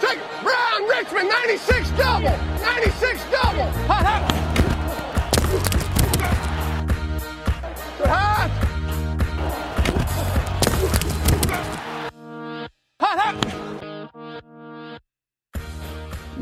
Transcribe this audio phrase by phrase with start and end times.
[0.00, 2.36] Brown Richmond 96 double.
[2.62, 3.66] 96 double.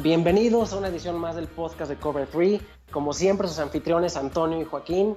[0.02, 2.60] Bienvenidos a una edición más del podcast de Cover 3.
[2.90, 5.16] Como siempre, sus anfitriones Antonio y Joaquín.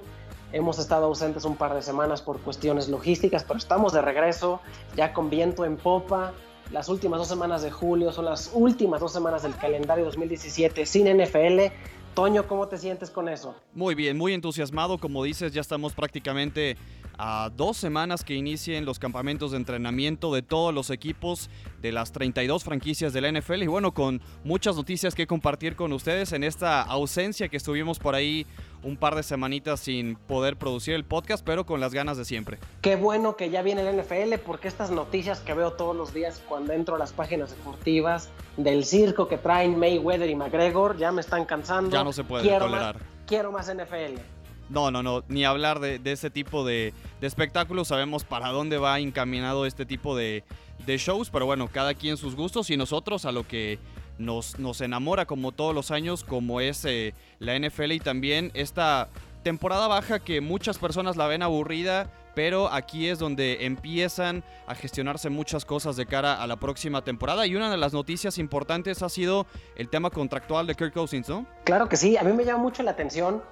[0.52, 4.60] Hemos estado ausentes un par de semanas por cuestiones logísticas, pero estamos de regreso,
[4.96, 6.32] ya con viento en popa.
[6.70, 11.06] Las últimas dos semanas de julio son las últimas dos semanas del calendario 2017 sin
[11.06, 11.72] NFL.
[12.14, 13.54] Toño, ¿cómo te sientes con eso?
[13.74, 14.98] Muy bien, muy entusiasmado.
[14.98, 16.76] Como dices, ya estamos prácticamente
[17.18, 21.50] a dos semanas que inicien los campamentos de entrenamiento de todos los equipos
[21.82, 23.62] de las 32 franquicias de la NFL.
[23.62, 28.14] Y bueno, con muchas noticias que compartir con ustedes en esta ausencia que estuvimos por
[28.14, 28.46] ahí
[28.82, 32.58] un par de semanitas sin poder producir el podcast, pero con las ganas de siempre.
[32.80, 36.40] Qué bueno que ya viene el NFL porque estas noticias que veo todos los días
[36.48, 41.20] cuando entro a las páginas deportivas del circo que traen Mayweather y McGregor ya me
[41.20, 41.90] están cansando.
[41.90, 42.94] Ya no se puede quiero tolerar.
[42.96, 44.37] Más, quiero más NFL.
[44.68, 47.88] No, no, no, ni hablar de, ese tipo de, espectáculos.
[47.88, 50.44] Sabemos para dónde va encaminado este tipo de,
[50.86, 53.78] shows, pero bueno, cada quien sus gustos y nosotros a lo que
[54.18, 59.08] nos, nos enamora como todos los años, como es eh, la NFL y también esta
[59.42, 65.28] temporada baja que muchas personas la ven aburrida, pero aquí es donde empiezan a gestionarse
[65.30, 67.46] muchas cosas de cara a la próxima temporada.
[67.46, 69.46] Y una de las noticias importantes ha sido
[69.76, 71.46] el tema contractual de Kirk Cousins, ¿no?
[71.64, 73.42] Claro que sí, a mí me llama mucho la atención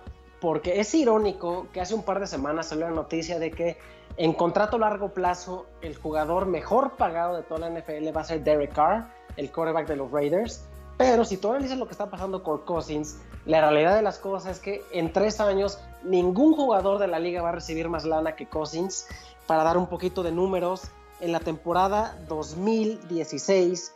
[0.41, 3.79] porque es irónico que hace un par de semanas salió la noticia de que
[4.17, 8.45] en contrato largo plazo el jugador mejor pagado de toda la NFL va a ser
[8.45, 10.65] Derek Carr, el quarterback de los Raiders.
[10.97, 14.57] Pero si tú analizas lo que está pasando con Cousins, la realidad de las cosas
[14.57, 18.35] es que en tres años ningún jugador de la liga va a recibir más lana
[18.35, 19.07] que Cousins.
[19.47, 20.91] Para dar un poquito de números,
[21.21, 23.95] en la temporada 2016,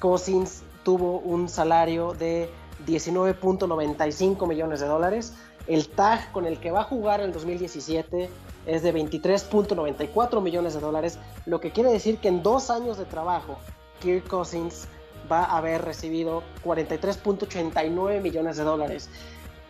[0.00, 2.50] Cousins tuvo un salario de
[2.86, 5.34] 19.95 millones de dólares.
[5.66, 8.30] El tag con el que va a jugar en 2017
[8.66, 13.04] es de 23.94 millones de dólares, lo que quiere decir que en dos años de
[13.04, 13.58] trabajo,
[14.00, 14.88] Kirk Cousins
[15.30, 19.08] va a haber recibido 43.89 millones de dólares.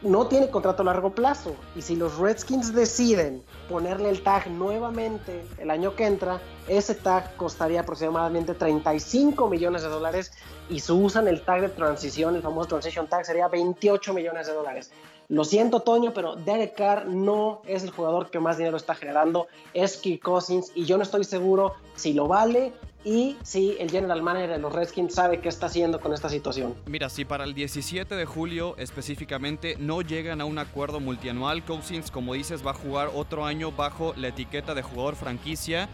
[0.03, 5.45] No tiene contrato a largo plazo y si los Redskins deciden ponerle el tag nuevamente
[5.59, 10.33] el año que entra, ese tag costaría aproximadamente 35 millones de dólares
[10.71, 14.55] y si usan el tag de transición, el famoso transition tag, sería 28 millones de
[14.55, 14.91] dólares.
[15.31, 19.47] Lo siento, Toño, pero Derek Carr no es el jugador que más dinero está generando,
[19.73, 22.73] es Kirk Cousins y yo no estoy seguro si lo vale
[23.05, 26.75] y si el general manager de los Redskins sabe qué está haciendo con esta situación.
[26.87, 32.11] Mira, si para el 17 de julio específicamente no llegan a un acuerdo multianual, Cousins,
[32.11, 35.89] como dices, va a jugar otro año bajo la etiqueta de jugador franquicia.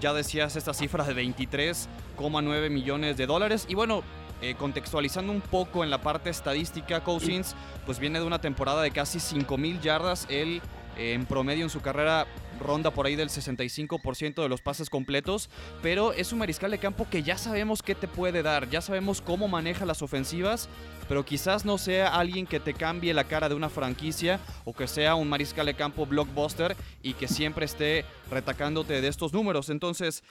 [0.00, 3.66] Ya decías esta cifra de 23,9 millones de dólares.
[3.68, 4.02] Y bueno,
[4.40, 7.56] eh, contextualizando un poco en la parte estadística, Cousins
[7.86, 10.26] pues viene de una temporada de casi 5.000 yardas.
[10.28, 10.60] Él
[10.98, 12.26] eh, en promedio en su carrera
[12.58, 15.48] ronda por ahí del 65% de los pases completos,
[15.80, 19.20] pero es un mariscal de campo que ya sabemos qué te puede dar, ya sabemos
[19.20, 20.68] cómo maneja las ofensivas,
[21.08, 24.88] pero quizás no sea alguien que te cambie la cara de una franquicia o que
[24.88, 29.70] sea un mariscal de campo blockbuster y que siempre esté retacándote de estos números.
[29.70, 30.24] Entonces,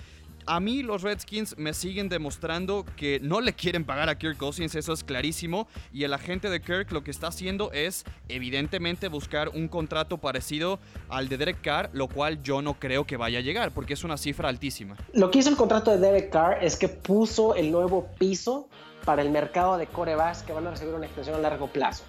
[0.48, 4.74] a mí los Redskins me siguen demostrando que no le quieren pagar a Kirk Cousins,
[4.76, 5.68] eso es clarísimo.
[5.94, 10.80] Y el agente de Kirk lo que está haciendo es evidentemente buscar un contrato parecido
[11.10, 14.04] al de Derek Carr, lo cual yo no creo que vaya a llegar porque es
[14.04, 14.96] una cifra altísima.
[15.14, 18.70] Lo que hizo el contrato de Derek Carr es que puso el nuevo piso
[19.06, 22.04] para el mercado de corebacks que van a recibir una extensión a largo plazo.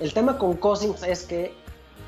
[0.00, 1.54] El tema con Cousins es que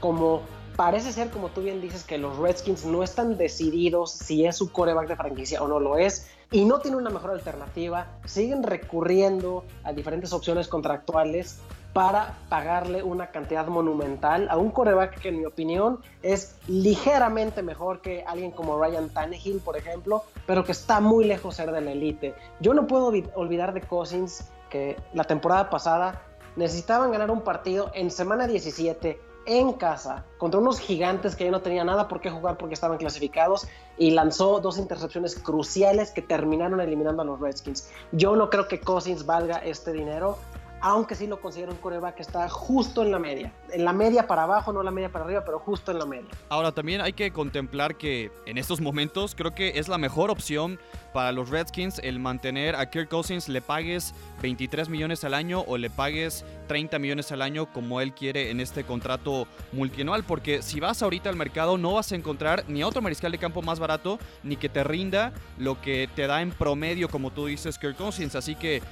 [0.01, 0.43] como
[0.76, 4.72] parece ser, como tú bien dices, que los Redskins no están decididos si es su
[4.72, 9.64] coreback de franquicia o no lo es, y no tienen una mejor alternativa, siguen recurriendo
[9.82, 11.58] a diferentes opciones contractuales
[11.92, 18.00] para pagarle una cantidad monumental a un coreback que en mi opinión es ligeramente mejor
[18.00, 21.80] que alguien como Ryan Tannehill, por ejemplo, pero que está muy lejos de ser de
[21.80, 22.34] la elite.
[22.59, 26.22] Yo no puedo olvidar de Cousins que la temporada pasada
[26.56, 31.60] necesitaban ganar un partido en semana 17 en casa contra unos gigantes que ya no
[31.60, 33.66] tenía nada por qué jugar porque estaban clasificados
[33.98, 37.91] y lanzó dos intercepciones cruciales que terminaron eliminando a los Redskins.
[38.12, 40.38] Yo no creo que Cousins valga este dinero,
[40.84, 43.51] aunque sí lo considero un coreback que está justo en la media.
[43.72, 46.28] En la media para abajo, no la media para arriba, pero justo en la media.
[46.51, 50.78] Ahora también hay que contemplar que en estos momentos creo que es la mejor opción
[51.15, 55.78] para los Redskins el mantener a Kirk Cousins, le pagues 23 millones al año o
[55.78, 60.80] le pagues 30 millones al año como él quiere en este contrato multianual, porque si
[60.80, 63.78] vas ahorita al mercado no vas a encontrar ni a otro mariscal de campo más
[63.78, 67.97] barato, ni que te rinda lo que te da en promedio, como tú dices, Kirk
[67.97, 68.34] Cousins.
[68.34, 68.83] Así que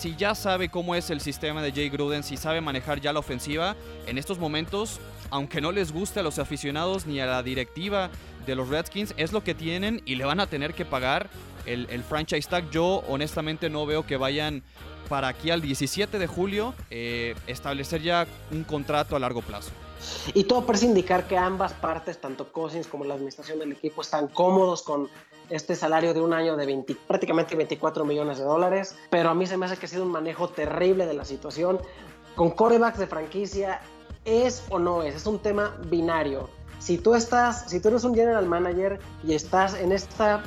[0.00, 3.18] si ya sabe cómo es el sistema de Jay Gruden, si sabe manejar ya la
[3.18, 3.76] ofensiva,
[4.06, 4.98] en estos momentos,
[5.28, 8.08] aunque no les guste a los aficionados ni a la directiva
[8.46, 11.28] de los Redskins, es lo que tienen y le van a tener que pagar
[11.66, 12.70] el, franchise tag.
[12.70, 14.62] Yo honestamente no veo que vayan
[15.10, 19.70] para aquí al 17 de julio eh, establecer ya un contrato a largo plazo.
[20.32, 24.28] Y todo parece indicar que ambas partes, tanto Cousins como la administración del equipo, están
[24.28, 25.10] cómodos con
[25.50, 28.96] este salario de un año de 20, prácticamente 24 millones de dólares.
[29.10, 31.78] Pero a mí se me hace que ha sido un manejo terrible de la situación.
[32.34, 33.80] Con corebacks de franquicia,
[34.24, 35.14] ¿es o no es?
[35.14, 36.48] Es un tema binario.
[36.78, 40.42] Si tú estás, si tú eres un general manager y estás en esta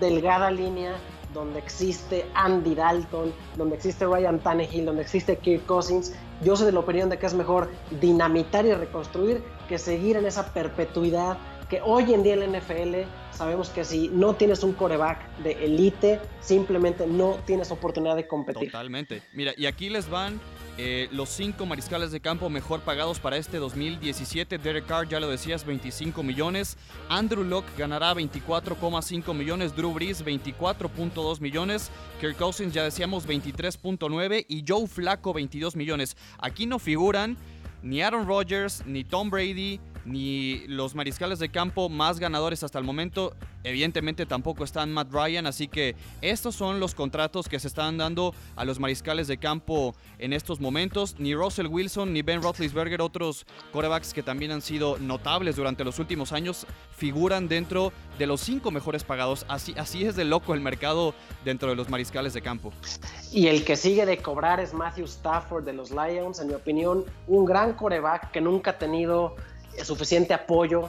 [0.00, 0.96] delgada línea
[1.32, 6.12] donde existe Andy Dalton, donde existe Ryan Tannehill, donde existe Kirk Cousins,
[6.42, 7.68] yo soy de la opinión de que es mejor
[8.00, 11.36] dinamitar y reconstruir que seguir en esa perpetuidad
[11.68, 15.52] que hoy en día en la NFL sabemos que si no tienes un coreback de
[15.64, 18.70] elite, simplemente no tienes oportunidad de competir.
[18.70, 19.22] Totalmente.
[19.32, 20.40] Mira, y aquí les van
[20.78, 24.58] eh, los cinco mariscales de campo mejor pagados para este 2017.
[24.58, 26.76] Derek Carr, ya lo decías, 25 millones.
[27.08, 29.74] Andrew Locke ganará 24,5 millones.
[29.74, 31.90] Drew Brees, 24,2 millones.
[32.20, 34.44] Kirk Cousins, ya decíamos, 23,9.
[34.48, 36.16] Y Joe Flacco, 22 millones.
[36.38, 37.36] Aquí no figuran
[37.82, 42.84] ni Aaron Rodgers, ni Tom Brady, ni los mariscales de campo más ganadores hasta el
[42.84, 43.34] momento.
[43.64, 48.32] Evidentemente tampoco están Matt Ryan, así que estos son los contratos que se están dando
[48.54, 51.16] a los mariscales de campo en estos momentos.
[51.18, 55.98] Ni Russell Wilson ni Ben Roethlisberger, otros corebacks que también han sido notables durante los
[55.98, 56.66] últimos años,
[56.96, 59.44] figuran dentro de los cinco mejores pagados.
[59.48, 61.14] Así, así es de loco el mercado
[61.44, 62.72] dentro de los mariscales de campo.
[63.32, 67.04] Y el que sigue de cobrar es Matthew Stafford de los Lions, en mi opinión,
[67.26, 69.34] un gran coreback que nunca ha tenido
[69.84, 70.88] suficiente apoyo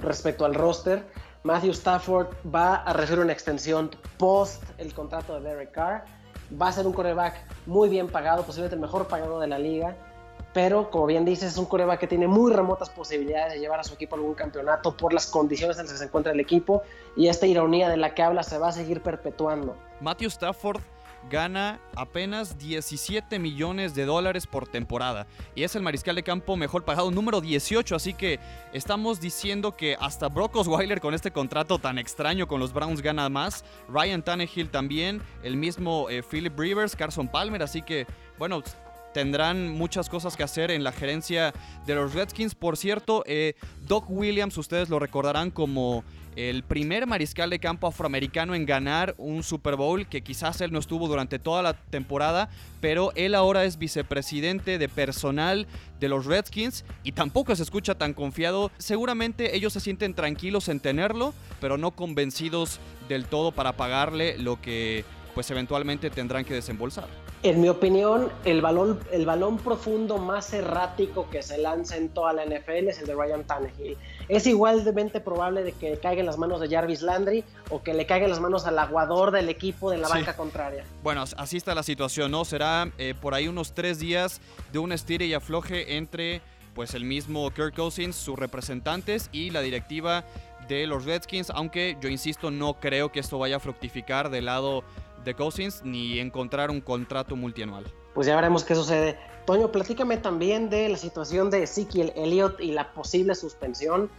[0.00, 1.04] respecto al roster.
[1.42, 6.04] Matthew Stafford va a recibir una extensión post el contrato de Derek Carr.
[6.60, 7.34] Va a ser un coreback
[7.66, 9.96] muy bien pagado, posiblemente el mejor pagado de la liga.
[10.54, 13.84] Pero, como bien dices, es un coreback que tiene muy remotas posibilidades de llevar a
[13.84, 16.82] su equipo a algún campeonato por las condiciones en las que se encuentra el equipo.
[17.16, 19.76] Y esta ironía de la que habla se va a seguir perpetuando.
[20.00, 20.80] Matthew Stafford
[21.28, 26.84] gana apenas 17 millones de dólares por temporada y es el mariscal de campo mejor
[26.84, 28.40] pagado número 18, así que
[28.72, 33.28] estamos diciendo que hasta Brock Osweiler con este contrato tan extraño con los Browns gana
[33.28, 38.06] más, Ryan Tannehill también, el mismo eh, Philip Rivers, Carson Palmer, así que
[38.38, 38.62] bueno,
[39.12, 41.52] tendrán muchas cosas que hacer en la gerencia
[41.86, 42.54] de los Redskins.
[42.54, 43.54] Por cierto, eh,
[43.86, 46.04] Doc Williams, ustedes lo recordarán como
[46.38, 50.78] el primer mariscal de campo afroamericano en ganar un Super Bowl, que quizás él no
[50.78, 52.48] estuvo durante toda la temporada,
[52.80, 55.66] pero él ahora es vicepresidente de personal
[55.98, 58.70] de los Redskins y tampoco se escucha tan confiado.
[58.78, 64.60] Seguramente ellos se sienten tranquilos en tenerlo, pero no convencidos del todo para pagarle lo
[64.60, 65.04] que
[65.38, 67.06] pues eventualmente tendrán que desembolsar.
[67.44, 72.32] En mi opinión, el balón, el balón profundo más errático que se lanza en toda
[72.32, 73.96] la NFL es el de Ryan Tannehill.
[74.28, 78.04] Es igualmente probable de que caiga en las manos de Jarvis Landry o que le
[78.04, 80.82] caiga en las manos al aguador del equipo de la banca contraria.
[81.04, 82.44] Bueno, así está la situación, ¿no?
[82.44, 84.40] Será eh, por ahí unos tres días
[84.72, 86.42] de un estire y afloje entre
[86.74, 90.24] pues el mismo Kirk Cousins, sus representantes y la directiva
[90.68, 94.84] de los Redskins, aunque yo insisto, no creo que esto vaya a fructificar del lado
[95.24, 97.84] de Cousins ni encontrar un contrato multianual.
[98.14, 99.18] Pues ya veremos qué sucede.
[99.46, 104.10] Toño, platícame también de la situación de Ezekiel Elliott y la posible suspensión.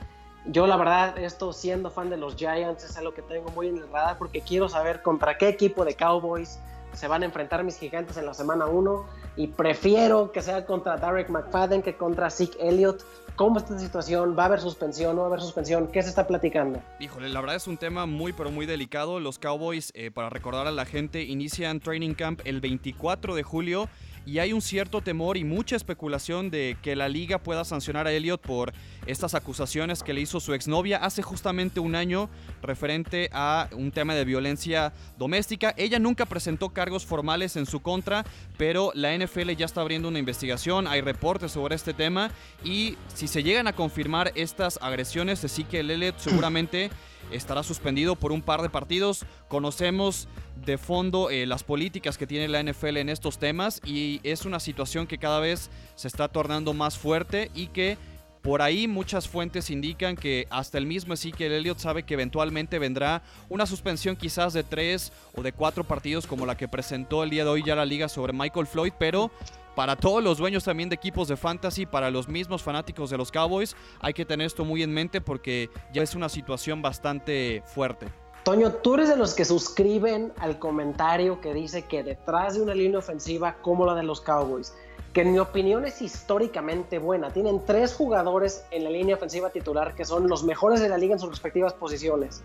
[0.45, 3.77] Yo la verdad, esto siendo fan de los Giants es algo que tengo muy en
[3.77, 6.59] el radar porque quiero saber contra qué equipo de Cowboys
[6.93, 10.97] se van a enfrentar mis gigantes en la semana 1 y prefiero que sea contra
[10.97, 13.03] Derek McFadden que contra Zeke Elliott.
[13.35, 14.35] ¿Cómo está esta situación?
[14.37, 15.15] ¿Va a haber suspensión?
[15.15, 15.87] ¿No va a haber suspensión?
[15.87, 16.81] ¿Qué se está platicando?
[16.99, 19.21] Híjole, la verdad es un tema muy pero muy delicado.
[19.21, 23.87] Los Cowboys, eh, para recordar a la gente, inician Training Camp el 24 de julio
[24.29, 28.11] y hay un cierto temor y mucha especulación de que la liga pueda sancionar a
[28.11, 28.73] Elliot por
[29.07, 32.29] estas acusaciones que le hizo su exnovia hace justamente un año
[32.61, 35.73] referente a un tema de violencia doméstica.
[35.77, 38.23] Ella nunca presentó cargos formales en su contra,
[38.55, 42.29] pero la NFL ya está abriendo una investigación, hay reportes sobre este tema
[42.63, 46.91] y si se llegan a confirmar estas agresiones, así que Elliot seguramente
[47.31, 49.25] estará suspendido por un par de partidos.
[49.47, 50.27] Conocemos
[50.65, 54.59] de fondo eh, las políticas que tiene la NFL en estos temas y es una
[54.59, 57.97] situación que cada vez se está tornando más fuerte y que
[58.41, 63.21] por ahí muchas fuentes indican que hasta el mismo Ezekiel Elliott sabe que eventualmente vendrá
[63.49, 67.43] una suspensión quizás de tres o de cuatro partidos como la que presentó el día
[67.43, 69.31] de hoy ya la liga sobre Michael Floyd, pero
[69.79, 73.31] para todos los dueños también de equipos de fantasy, para los mismos fanáticos de los
[73.31, 78.07] Cowboys, hay que tener esto muy en mente porque ya es una situación bastante fuerte.
[78.43, 82.75] Toño, tú eres de los que suscriben al comentario que dice que detrás de una
[82.75, 84.73] línea ofensiva como la de los Cowboys,
[85.13, 89.95] que en mi opinión es históricamente buena, tienen tres jugadores en la línea ofensiva titular
[89.95, 92.43] que son los mejores de la liga en sus respectivas posiciones.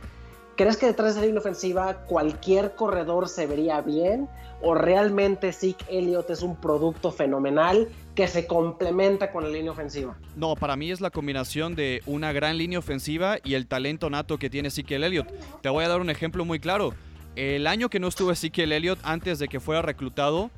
[0.56, 4.28] ¿Crees que detrás de esa línea ofensiva cualquier corredor se vería bien?
[4.62, 10.16] ¿O realmente Zeke Elliott es un producto fenomenal que se complementa con la línea ofensiva?
[10.36, 14.38] No, para mí es la combinación de una gran línea ofensiva y el talento nato
[14.38, 15.28] que tiene Zeke Elliott.
[15.60, 16.94] Te voy a dar un ejemplo muy claro.
[17.34, 20.52] El año que no estuvo Zeke Elliott antes de que fuera reclutado,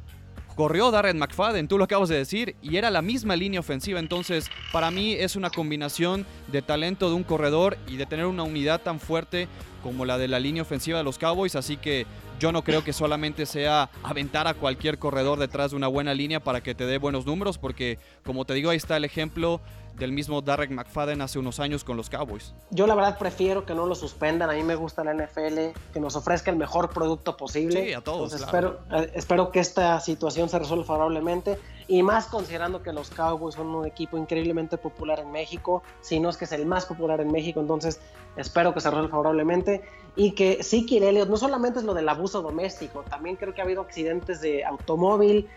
[0.56, 4.00] corrió Darren McFadden, tú lo acabas de decir, y era la misma línea ofensiva.
[4.00, 8.42] Entonces, para mí es una combinación de talento de un corredor y de tener una
[8.42, 9.46] unidad tan fuerte
[9.82, 12.06] como la de la línea ofensiva de los Cowboys, así que
[12.40, 16.40] yo no creo que solamente sea aventar a cualquier corredor detrás de una buena línea
[16.40, 19.60] para que te dé buenos números, porque como te digo, ahí está el ejemplo
[19.96, 22.54] del mismo Derek McFadden hace unos años con los Cowboys.
[22.70, 26.00] Yo la verdad prefiero que no lo suspendan, a mí me gusta la NFL, que
[26.00, 27.86] nos ofrezca el mejor producto posible.
[27.86, 28.32] Sí, a todos.
[28.34, 33.54] espero, eh, espero que esta situación se resuelva favorablemente y más considerando que los Cowboys
[33.54, 37.20] son un equipo increíblemente popular en México, si no es que es el más popular
[37.20, 38.00] en México, entonces
[38.36, 39.82] espero que se resuelva favorablemente
[40.14, 43.64] y que sí, Elliott no solamente es lo del abuso doméstico, también creo que ha
[43.64, 45.48] habido accidentes de automóvil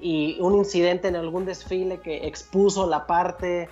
[0.00, 3.68] y un incidente en algún desfile que expuso la parte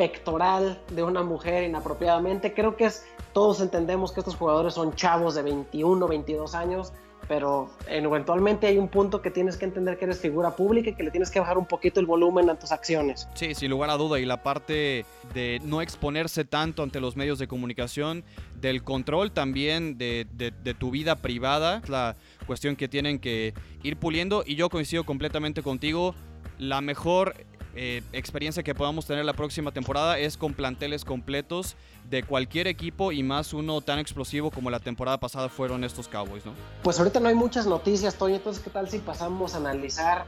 [0.00, 2.54] pectoral de una mujer inapropiadamente.
[2.54, 3.04] Creo que es,
[3.34, 6.94] todos entendemos que estos jugadores son chavos de 21, 22 años,
[7.28, 11.02] pero eventualmente hay un punto que tienes que entender que eres figura pública y que
[11.02, 13.28] le tienes que bajar un poquito el volumen a tus acciones.
[13.34, 15.04] Sí, sin lugar a duda, y la parte
[15.34, 18.24] de no exponerse tanto ante los medios de comunicación,
[18.58, 22.16] del control también de, de tu vida privada, la
[22.46, 23.52] cuestión que tienen que
[23.82, 26.14] ir puliendo, y yo coincido completamente contigo,
[26.58, 27.34] la mejor
[27.76, 31.76] eh, experiencia que podamos tener la próxima temporada es con planteles completos
[32.08, 36.44] de cualquier equipo y más uno tan explosivo como la temporada pasada fueron estos Cowboys,
[36.44, 36.52] ¿no?
[36.82, 40.24] Pues ahorita no hay muchas noticias, Toño, entonces ¿qué tal si pasamos a analizar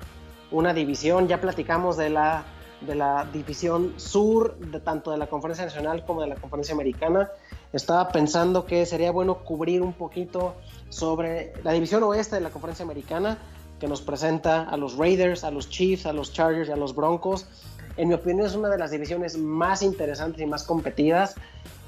[0.50, 1.26] una división?
[1.26, 2.44] Ya platicamos de la,
[2.80, 7.30] de la división sur, de tanto de la conferencia nacional como de la conferencia americana.
[7.72, 10.54] Estaba pensando que sería bueno cubrir un poquito
[10.90, 13.38] sobre la división oeste de la conferencia americana
[13.82, 16.94] que nos presenta a los Raiders, a los Chiefs, a los Chargers y a los
[16.94, 17.48] Broncos.
[17.96, 21.34] En mi opinión es una de las divisiones más interesantes y más competidas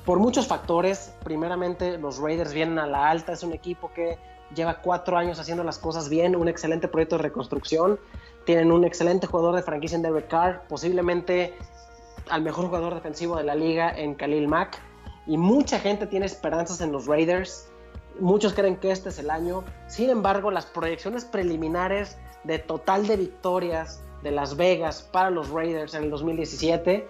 [0.04, 1.14] por muchos factores.
[1.22, 4.18] Primeramente, los Raiders vienen a la alta, es un equipo que
[4.56, 8.00] lleva cuatro años haciendo las cosas bien, un excelente proyecto de reconstrucción.
[8.44, 11.54] Tienen un excelente jugador de franquicia en Derek Carr, posiblemente
[12.28, 14.82] al mejor jugador defensivo de la liga en Khalil Mack.
[15.28, 17.68] Y mucha gente tiene esperanzas en los Raiders.
[18.20, 19.64] Muchos creen que este es el año.
[19.86, 25.94] Sin embargo, las proyecciones preliminares de total de victorias de Las Vegas para los Raiders
[25.94, 27.06] en el 2017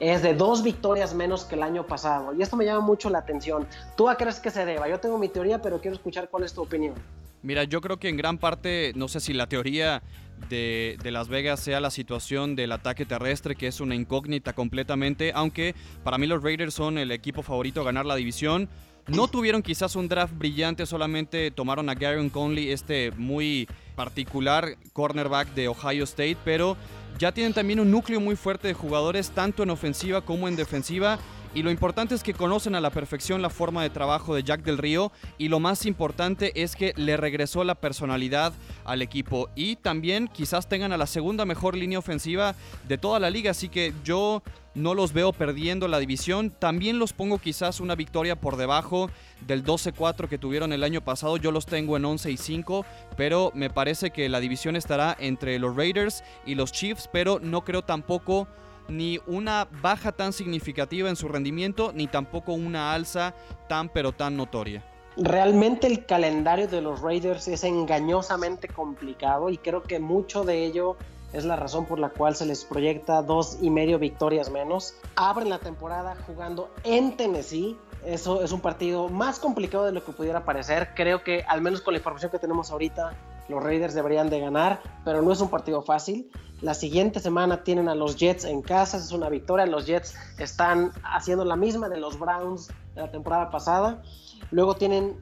[0.00, 2.34] es de dos victorias menos que el año pasado.
[2.34, 3.66] Y esto me llama mucho la atención.
[3.96, 4.88] ¿Tú a crees que se deba?
[4.88, 6.94] Yo tengo mi teoría, pero quiero escuchar cuál es tu opinión.
[7.42, 10.02] Mira, yo creo que en gran parte, no sé si la teoría
[10.48, 15.74] de, Las Vegas sea la situación del ataque terrestre, que es una incógnita completamente, aunque
[16.02, 18.68] para mí los Raiders son el equipo favorito a ganar la división.
[19.06, 25.52] No tuvieron quizás un draft brillante, solamente tomaron a Gary Conley, este muy particular cornerback
[25.54, 26.76] de Ohio State, pero
[27.18, 31.18] ya tienen también un núcleo muy fuerte de jugadores, tanto en ofensiva como en defensiva.
[31.54, 34.64] Y lo importante es que conocen a la perfección la forma de trabajo de Jack
[34.64, 38.52] del Río y lo más importante es que le regresó la personalidad
[38.84, 42.56] al equipo y también quizás tengan a la segunda mejor línea ofensiva
[42.88, 44.42] de toda la liga, así que yo
[44.74, 46.50] no los veo perdiendo la división.
[46.50, 49.08] También los pongo quizás una victoria por debajo
[49.46, 51.36] del 12-4 que tuvieron el año pasado.
[51.36, 52.84] Yo los tengo en 11 5,
[53.16, 57.64] pero me parece que la división estará entre los Raiders y los Chiefs, pero no
[57.64, 58.48] creo tampoco
[58.88, 63.34] ni una baja tan significativa en su rendimiento, ni tampoco una alza
[63.68, 64.84] tan pero tan notoria.
[65.16, 70.96] Realmente el calendario de los Raiders es engañosamente complicado y creo que mucho de ello
[71.32, 74.94] es la razón por la cual se les proyecta dos y medio victorias menos.
[75.16, 77.76] Abren la temporada jugando en Tennessee.
[78.04, 80.90] Eso es un partido más complicado de lo que pudiera parecer.
[80.94, 83.14] Creo que, al menos con la información que tenemos ahorita,
[83.48, 86.30] los Raiders deberían de ganar, pero no es un partido fácil.
[86.60, 89.66] La siguiente semana tienen a los Jets en casa, es una victoria.
[89.66, 94.02] Los Jets están haciendo la misma de los Browns de la temporada pasada.
[94.50, 95.16] Luego tienen,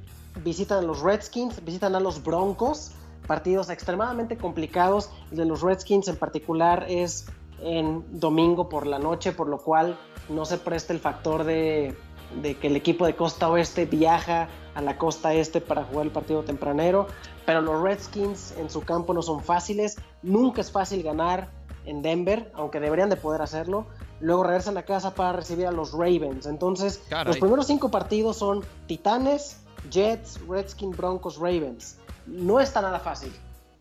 [0.45, 2.93] visitan a los Redskins, visitan a los Broncos
[3.26, 5.11] partidos extremadamente complicados.
[5.31, 7.26] El de los Redskins en particular es
[7.61, 9.97] en domingo por la noche, por lo cual
[10.29, 11.97] no se presta el factor de,
[12.61, 16.43] que el equipo de costa oeste viaja a la costa este para jugar el partido
[16.43, 17.07] tempranero.
[17.45, 19.97] Pero los Redskins en su campo no son fáciles.
[20.23, 21.51] Nunca es fácil ganar
[21.85, 23.87] en Denver, aunque deberían de poder hacerlo.
[24.21, 26.47] Luego regresan a casa para recibir a los Ravens.
[26.47, 29.61] Entonces, los primeros cinco partidos son Titanes,
[29.91, 31.99] Jets, Redskins, Broncos, Ravens.
[32.27, 33.33] No está nada fácil.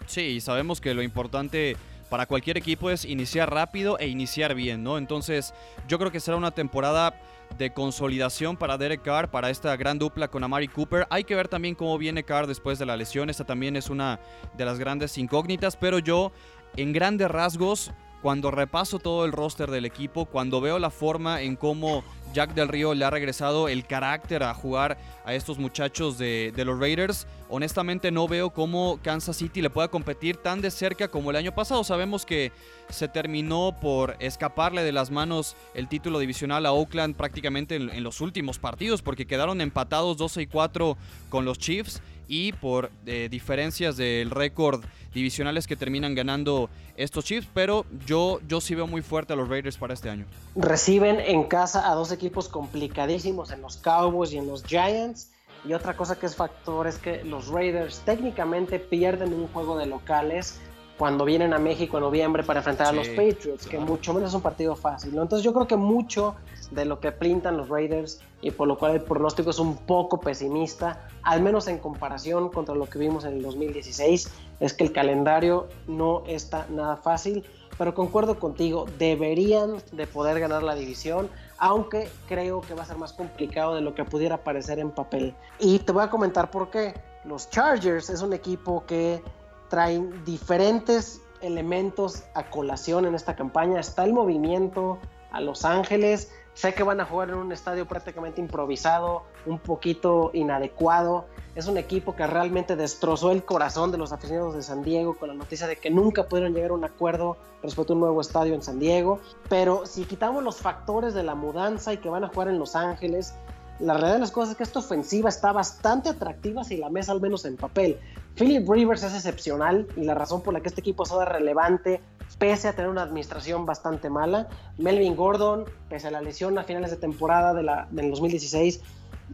[0.07, 1.77] Sí, sabemos que lo importante
[2.11, 4.97] para cualquier equipo es iniciar rápido e iniciar bien, ¿no?
[4.97, 5.53] Entonces,
[5.87, 7.15] yo creo que será una temporada
[7.57, 11.07] de consolidación para Derek Carr, para esta gran dupla con Amari Cooper.
[11.09, 13.29] Hay que ver también cómo viene Carr después de la lesión.
[13.29, 14.19] Esta también es una
[14.57, 16.33] de las grandes incógnitas, pero yo,
[16.75, 21.55] en grandes rasgos, cuando repaso todo el roster del equipo, cuando veo la forma en
[21.55, 22.03] cómo
[22.33, 26.79] Jack del Río le ha regresado el carácter a jugar a estos muchachos de, los
[26.79, 31.35] Raiders, honestamente no veo cómo Kansas City le pueda competir tan de cerca como el
[31.35, 31.83] año pasado.
[31.83, 32.51] Sabemos que
[32.89, 38.21] se terminó por escaparle de las manos el título divisional a Oakland prácticamente en, los
[38.21, 40.97] últimos partidos, porque quedaron empatados 12 y 4
[41.29, 47.47] con los Chiefs y por eh, diferencias del récord divisionales que terminan ganando estos Chiefs,
[47.53, 50.25] pero yo, yo sí veo muy fuerte a los Raiders para este año.
[50.55, 55.31] Reciben en casa a dos equipos complicadísimos en los Cowboys y en los Giants.
[55.63, 59.85] Y otra cosa que es factor es que los Raiders técnicamente pierden un juego de
[59.85, 60.59] locales
[60.97, 64.35] cuando vienen a México en noviembre para enfrentar a los Patriots, que mucho menos es
[64.35, 65.17] un partido fácil.
[65.17, 66.35] Entonces yo creo que mucho
[66.69, 70.19] de lo que pintan los Raiders y por lo cual el pronóstico es un poco
[70.19, 74.91] pesimista, al menos en comparación contra lo que vimos en el 2016, es que el
[74.91, 77.43] calendario no está nada fácil,
[77.77, 81.29] pero concuerdo contigo, deberían de poder ganar la división,
[81.61, 85.35] aunque creo que va a ser más complicado de lo que pudiera parecer en papel.
[85.59, 86.95] Y te voy a comentar por qué.
[87.23, 89.23] Los Chargers es un equipo que
[89.69, 93.79] traen diferentes elementos a colación en esta campaña.
[93.79, 94.97] Está el movimiento
[95.31, 100.31] a Los Ángeles, Sé que van a jugar en un estadio prácticamente improvisado, un poquito
[100.33, 101.25] inadecuado.
[101.55, 105.29] Es un equipo que realmente destrozó el corazón de los aficionados de San Diego con
[105.29, 108.53] la noticia de que nunca pudieron llegar a un acuerdo respecto a un nuevo estadio
[108.53, 109.19] en San Diego.
[109.49, 112.75] Pero si quitamos los factores de la mudanza y que van a jugar en Los
[112.75, 113.33] Ángeles,
[113.79, 117.11] la realidad de las cosas es que esta ofensiva está bastante atractiva si la mesa
[117.11, 117.99] al menos en papel.
[118.35, 121.99] Philip Rivers es excepcional y la razón por la que este equipo es relevante
[122.37, 124.47] pese a tener una administración bastante mala.
[124.77, 128.81] Melvin Gordon, pese a la lesión a finales de temporada de la, del 2016,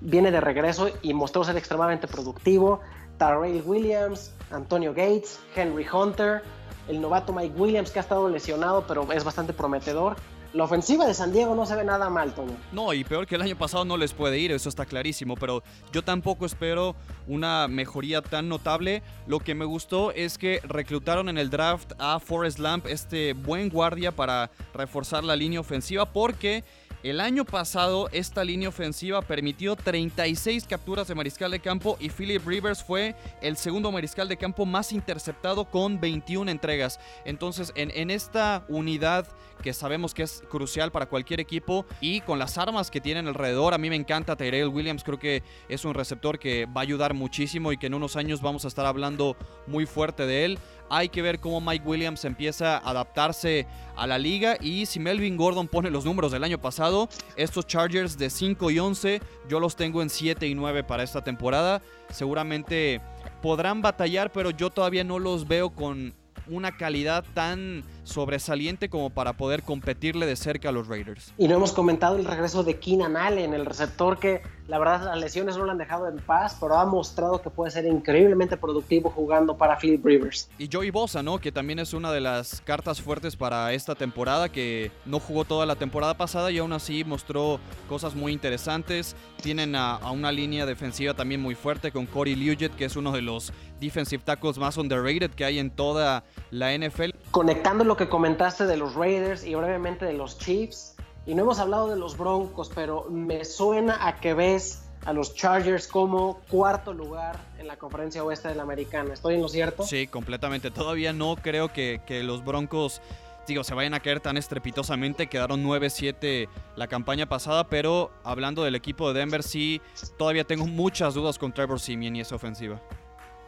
[0.01, 2.81] viene de regreso y mostró ser extremadamente productivo.
[3.17, 6.43] Tarrell Williams, Antonio Gates, Henry Hunter,
[6.88, 10.15] el novato Mike Williams que ha estado lesionado pero es bastante prometedor
[10.53, 12.55] la ofensiva de San Diego no se ve nada mal, Toño.
[12.71, 15.62] No, y peor que el año pasado no les puede ir, eso está clarísimo, pero
[15.91, 16.95] yo tampoco espero
[17.27, 19.03] una mejoría tan notable.
[19.27, 23.69] Lo que me gustó es que reclutaron en el draft a Forrest Lamp, este buen
[23.69, 26.63] guardia para reforzar la línea ofensiva, porque
[27.09, 32.45] el año pasado esta línea ofensiva permitió 36 capturas de mariscal de campo y Philip
[32.45, 36.99] Rivers fue el segundo mariscal de campo más interceptado con 21 entregas.
[37.25, 39.27] Entonces en, en esta unidad
[39.61, 43.73] que sabemos que es crucial para cualquier equipo y con las armas que tienen alrededor,
[43.73, 47.13] a mí me encanta Tyrell Williams, creo que es un receptor que va a ayudar
[47.13, 50.59] muchísimo y que en unos años vamos a estar hablando muy fuerte de él.
[50.89, 55.35] Hay que ver cómo Mike Williams empieza a adaptarse a la liga y si Melvin
[55.35, 59.75] Gordon pone los números del año pasado, estos Chargers de 5 y 11, yo los
[59.75, 61.81] tengo en 7 y 9 para esta temporada.
[62.09, 63.01] Seguramente
[63.41, 66.13] podrán batallar, pero yo todavía no los veo con
[66.49, 71.33] una calidad tan sobresaliente como para poder competirle de cerca a los Raiders.
[71.38, 75.19] Y no hemos comentado el regreso de Keenan Allen, el receptor que la verdad las
[75.19, 79.10] lesiones no lo han dejado en paz, pero ha mostrado que puede ser increíblemente productivo
[79.10, 80.49] jugando para Philip Rivers.
[80.58, 81.39] Y Joey Bosa, ¿no?
[81.39, 85.65] Que también es una de las cartas fuertes para esta temporada, que no jugó toda
[85.65, 89.15] la temporada pasada y aún así mostró cosas muy interesantes.
[89.41, 93.21] Tienen a, una línea defensiva también muy fuerte con Corey Liuget, que es uno de
[93.21, 97.12] los defensive tackles más underrated que hay en toda la NFL.
[97.32, 100.96] Conectándolo que comentaste de los Raiders y brevemente de los Chiefs.
[101.27, 105.35] Y no hemos hablado de los Broncos, pero me suena a que ves a los
[105.35, 109.13] Chargers como cuarto lugar en la conferencia oeste de la americana.
[109.13, 109.83] ¿Estoy en lo cierto?
[109.83, 110.71] Sí, completamente.
[110.71, 113.01] Todavía no creo que, que los Broncos
[113.45, 115.27] digo, se vayan a caer tan estrepitosamente.
[115.27, 119.81] Quedaron 9-7 la campaña pasada, pero hablando del equipo de Denver, sí,
[120.17, 122.81] todavía tengo muchas dudas con Trevor Simeon y esa ofensiva.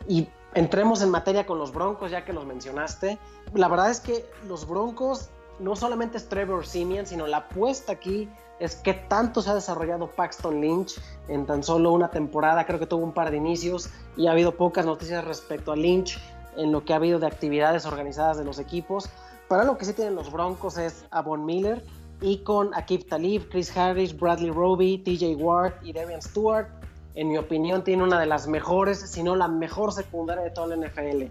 [0.08, 3.20] Y entremos en materia con los Broncos, ya que los mencionaste.
[3.54, 8.30] La verdad es que los Broncos no solamente es Trevor Simeon, sino la apuesta aquí
[8.60, 12.66] es que tanto se ha desarrollado Paxton Lynch en tan solo una temporada.
[12.66, 16.20] Creo que tuvo un par de inicios y ha habido pocas noticias respecto a Lynch
[16.58, 19.10] en lo que ha habido de actividades organizadas de los equipos.
[19.48, 21.86] Pero lo que sí tienen los Broncos es a Von Miller
[22.22, 26.68] y con Akib Talib, Chris Harris, Bradley Roby, TJ Ward y Darian Stewart
[27.16, 30.68] en mi opinión, tiene una de las mejores, si no la mejor secundaria de toda
[30.68, 31.24] la NFL.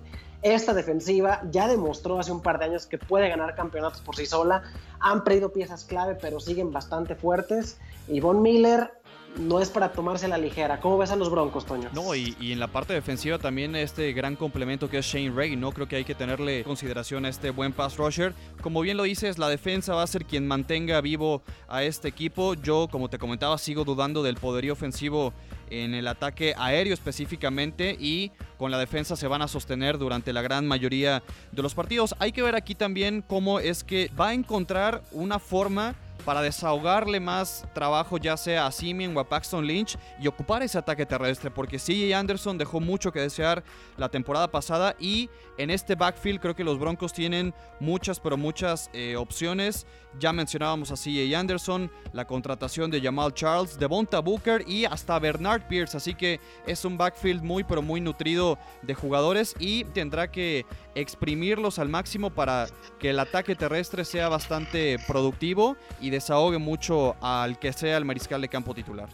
[0.43, 4.27] Esta defensiva ya demostró hace un par de años que puede ganar campeonatos por sí
[4.27, 4.63] sola.
[5.01, 7.79] Han perdido piezas clave, pero siguen bastante fuertes.
[8.07, 8.93] Y Von Miller
[9.37, 10.81] no es para tomarse la ligera.
[10.81, 11.91] ¿Cómo ves a los Broncos, Toño?
[11.93, 15.73] No, y, en la parte defensiva también este gran complemento que es Shane Ray, ¿no?
[15.73, 18.35] Creo que hay que tenerle consideración a este buen pass rusher.
[18.63, 22.55] Como bien lo dices, la defensa va a ser quien mantenga vivo a este equipo.
[22.55, 25.33] Yo, como te comentaba, sigo dudando del poderío ofensivo
[25.71, 30.43] en el ataque aéreo específicamente y con la defensa se van a sostener durante la
[30.43, 32.15] gran mayoría de los partidos.
[32.19, 37.21] Hay que ver aquí también cómo es que va a encontrar una forma para desahogarle
[37.21, 41.51] más trabajo ya sea a Simeon o a Paxton Lynch y ocupar ese ataque terrestre,
[41.51, 43.63] porque CJ Anderson dejó mucho que desear
[43.97, 48.91] la temporada pasada y en este backfield creo que los Broncos tienen muchas, pero muchas
[48.93, 49.87] eh, opciones.
[50.19, 55.69] Ya mencionábamos a CJ Anderson, la contratación de Jamal Charles, Devonta Booker y hasta Bernard
[55.69, 60.65] Pierce, así que es un backfield muy, pero muy nutrido de jugadores y tendrá que
[61.01, 62.67] exprimirlos al máximo para
[62.99, 68.41] que el ataque terrestre sea bastante productivo y desahogue mucho al que sea el mariscal
[68.41, 69.09] de campo titular.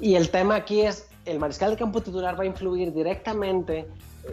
[0.00, 3.86] Y el tema aquí es, el mariscal de campo titular va a influir directamente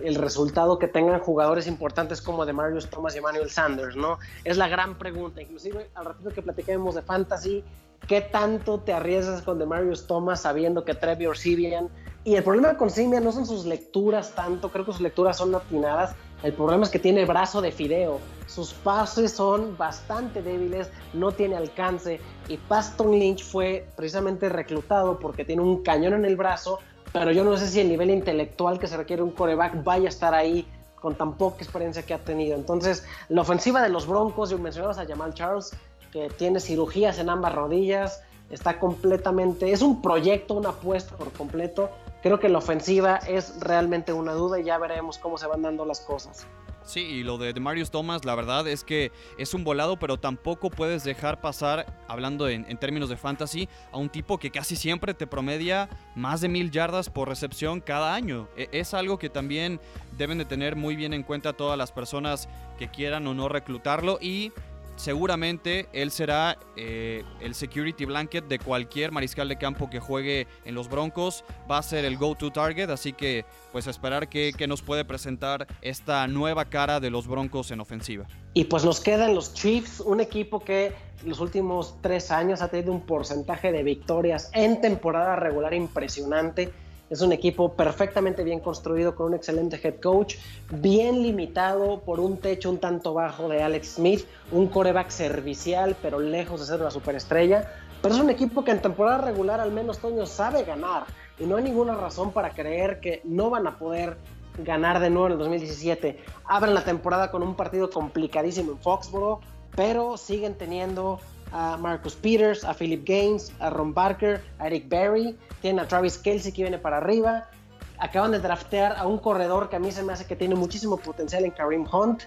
[0.04, 4.18] el resultado que tengan jugadores importantes como de Marius Thomas y Emmanuel Sanders, ¿no?
[4.44, 5.42] Es la gran pregunta.
[5.42, 7.64] Inclusive al ratito que platiquemos de fantasy,
[8.08, 11.90] ¿qué tanto te arriesgas con de Marius Thomas sabiendo que Trevor Sibian
[12.24, 15.56] y el problema con Simeon no son sus lecturas tanto, creo que sus lecturas son
[15.56, 16.16] atinadas.
[16.44, 18.20] El problema es que tiene brazo de fideo.
[18.48, 22.20] Sus pases son bastante débiles, no tiene alcance.
[22.48, 26.80] Y Paston Lynch fue precisamente reclutado porque tiene un cañón en el brazo,
[27.12, 30.10] pero yo no sé si el nivel intelectual que se requiere un coreback vaya a
[30.10, 32.56] estar ahí con tan poca experiencia que ha tenido.
[32.56, 35.72] Entonces, la ofensiva de los Broncos, yo mencionabas a Jamal Charles,
[36.12, 41.90] que tiene cirugías en ambas rodillas, está completamente, es un proyecto, una apuesta por completo.
[42.22, 45.86] Creo que la ofensiva es realmente una duda y ya veremos cómo se van dando
[45.86, 46.46] las cosas.
[46.90, 50.72] Sí, y lo de Marius Thomas, la verdad es que es un volado, pero tampoco
[50.72, 55.28] puedes dejar pasar, hablando en, términos de fantasy, a un tipo que casi siempre te
[55.28, 58.48] promedia más de mil yardas por recepción cada año.
[58.58, 59.80] E, es algo que también
[60.18, 64.18] deben de tener muy bien en cuenta todas las personas que quieran o no reclutarlo
[64.20, 64.52] y
[65.00, 70.76] seguramente él será eh, el security blanket de cualquier mariscal de campo que juegue en
[70.76, 71.46] los Broncos.
[71.72, 75.68] Va a ser el go-to target, así que pues esperar que, que, nos puede presentar
[75.82, 78.28] esta nueva cara de los Broncos en ofensiva.
[78.54, 80.92] Y pues nos quedan los Chiefs, un equipo que
[81.26, 86.74] los últimos tres años ha tenido un porcentaje de victorias en temporada regular impresionante
[87.10, 90.36] es un equipo perfectamente bien construido con un excelente head coach,
[90.72, 96.20] bien limitado por un techo un tanto bajo de Alex Smith, un coreback servicial, pero
[96.20, 97.72] lejos de ser una superestrella.
[98.02, 101.04] Pero es un equipo que en temporada regular al menos Toño sabe ganar
[101.40, 104.18] y no hay ninguna razón para creer que no van a poder
[104.64, 106.20] ganar de nuevo en el 2017.
[106.46, 109.40] Abren la temporada con un partido complicadísimo en Foxborough,
[109.76, 111.20] pero siguen teniendo
[111.52, 116.18] a Marcus Peters, a Philip Gaines, a Ron Barker, a Eric Berry, tienen a Travis
[116.18, 117.50] Kelsey que viene para arriba,
[117.98, 120.98] acaban de draftear a un corredor que a mí se me hace que tiene muchísimo
[120.98, 122.24] potencial en Kareem Hunt,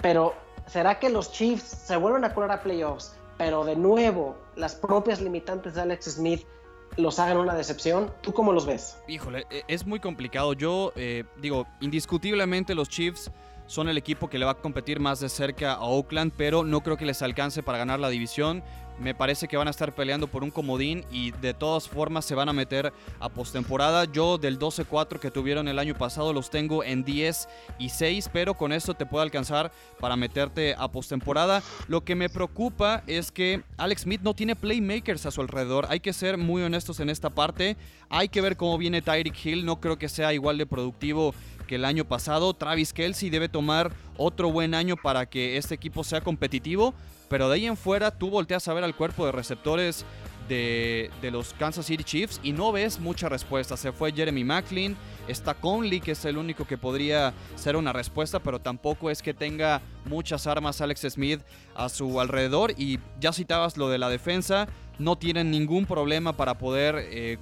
[0.00, 0.34] pero
[0.66, 5.20] ¿será que los Chiefs se vuelven a colar a playoffs, pero de nuevo las propias
[5.20, 6.46] limitantes de Alex Smith
[6.96, 8.12] los hagan una decepción?
[8.22, 8.98] ¿Tú cómo los ves?
[9.06, 10.52] Híjole, e-, es muy complicado.
[10.52, 13.30] Yo eh, digo, indiscutiblemente los Chiefs
[13.68, 16.80] son el equipo que le va a competir más de cerca a Oakland, pero no
[16.80, 18.64] creo que les alcance para ganar la división.
[19.00, 22.34] Me parece que van a estar peleando por un comodín y de todas formas se
[22.34, 24.04] van a meter a postemporada.
[24.06, 28.54] Yo del 12-4 que tuvieron el año pasado los tengo en 10 y 6, pero
[28.54, 31.62] con esto te puede alcanzar para meterte a postemporada.
[31.86, 35.86] Lo que me preocupa es que Alex Smith no tiene playmakers a su alrededor.
[35.90, 37.76] Hay que ser muy honestos en esta parte.
[38.08, 39.64] Hay que ver cómo viene Tyreek Hill.
[39.64, 41.34] No creo que sea igual de productivo
[41.68, 42.52] que el año pasado.
[42.54, 46.94] Travis Kelsey debe tomar otro buen año para que este equipo sea competitivo.
[47.28, 50.04] Pero de ahí en fuera tú volteas a ver al cuerpo de receptores
[50.48, 53.76] de, los Kansas City Chiefs y no ves mucha respuesta.
[53.76, 54.96] Se fue Jeremy Macklin,
[55.28, 59.34] está Conley, que es el único que podría ser una respuesta, pero tampoco es que
[59.34, 61.40] tenga muchas armas Alex Smith
[61.74, 62.72] a su alrededor.
[62.76, 67.38] Y ya citabas lo de la defensa, no tienen ningún problema para poder eh,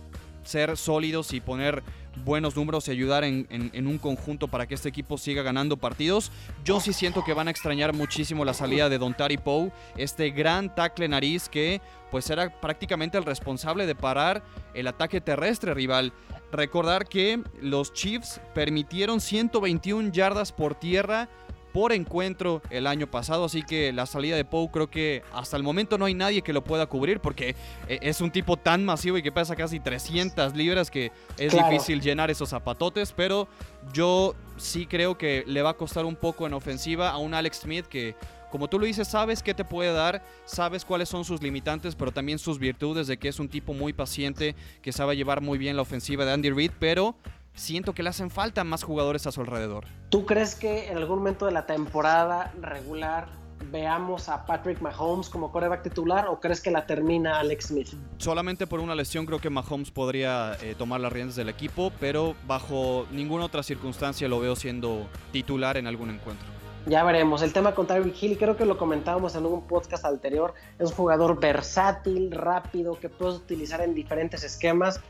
[0.47, 1.83] ser sólidos y poner
[2.25, 6.33] buenos números y ayudar en, un conjunto para que este equipo siga ganando partidos.
[6.65, 10.31] Yo sí siento que van a extrañar muchísimo la salida de Don Tari Poe, este
[10.31, 11.81] gran tackle nariz que
[12.11, 14.43] pues era prácticamente el responsable de parar
[14.75, 16.13] el ataque terrestre rival.
[16.53, 21.29] Recordar que los Chiefs permitieron 121 yardas por tierra
[21.77, 25.63] por encuentro el año pasado, así que la salida de Poe creo que hasta el
[25.63, 27.55] momento no hay nadie que lo pueda cubrir porque
[27.87, 32.01] eh, es un tipo tan masivo y que pesa casi 300 libras que es difícil
[32.01, 33.47] llenar esos zapatotes, pero
[33.93, 37.59] yo sí creo que le va a costar un poco en ofensiva a un Alex
[37.59, 38.17] Smith que
[38.51, 42.11] como tú lo dices, sabes qué te puede dar, sabes cuáles son sus limitantes, pero
[42.11, 45.77] también sus virtudes de que es un tipo muy paciente, que sabe llevar muy bien
[45.77, 47.17] la ofensiva de Andy Reid, pero
[47.57, 49.87] siento que le hacen falta más jugadores a su alrededor.
[50.11, 53.29] ¿Tú crees que en algún momento de la temporada regular
[53.71, 57.89] veamos a Patrick Mahomes como coreback titular o crees que la termina Alex Smith?
[58.19, 62.37] Solamente por una lesión creo que Mahomes podría eh, tomar las riendas del equipo, pero
[62.47, 66.47] bajo ninguna otra circunstancia lo veo siendo titular en algún encuentro.
[66.87, 67.43] Ya veremos.
[67.43, 70.95] El tema con Tyreek Hill, creo que lo comentábamos en un podcast anterior, es un
[70.95, 75.01] jugador versátil, rápido, que puedes utilizar en diferentes esquemas,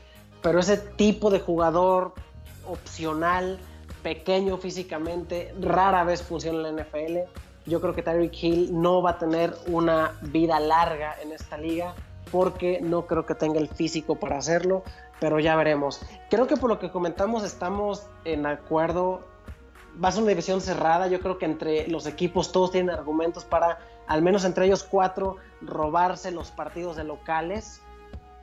[0.41, 2.13] pero ese tipo de jugador
[2.67, 3.59] opcional,
[4.03, 7.29] pequeño físicamente, rara vez funciona en la NFL
[7.67, 11.93] yo creo que Tyreek Hill no va a tener una vida larga en esta liga
[12.31, 14.83] porque no creo que tenga el físico para hacerlo,
[15.19, 16.01] pero ya veremos.
[16.29, 19.21] Creo que por lo que comentamos estamos en acuerdo.
[20.01, 21.07] Va a ser una división cerrada.
[21.07, 25.35] Yo creo que entre los equipos todos tienen argumentos para, al menos entre ellos cuatro,
[25.61, 27.81] robarse los partidos de locales.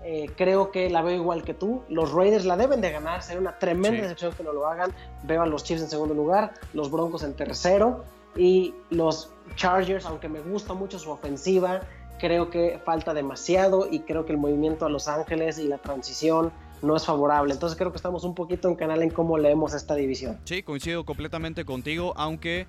[0.06, 1.82] Eh, creo que la veo igual que tú.
[1.88, 3.22] Los Raiders la deben de ganar.
[3.22, 4.92] Sería una tremenda decepción que no lo hagan.
[5.22, 8.04] Veo a los Chiefs en segundo lugar, los Broncos en tercero.
[8.36, 11.80] Y los Chargers, aunque me gusta mucho su ofensiva,
[12.18, 16.52] creo que falta demasiado y creo que el movimiento a Los Ángeles y la transición
[16.82, 17.54] no es favorable.
[17.54, 20.38] Entonces creo que estamos un poquito en canal en cómo leemos esta división.
[20.44, 22.66] Sí, coincido completamente contigo, aunque